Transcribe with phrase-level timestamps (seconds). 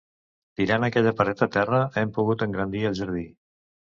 [0.59, 3.27] Tirant aquella paret a terra, hem pogut engrandir el jardí.